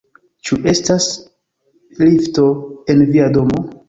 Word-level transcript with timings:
Ĉu 0.47 0.55
estas 0.69 1.09
lifto 1.99 2.47
en 2.95 3.05
via 3.13 3.29
domo? 3.37 3.63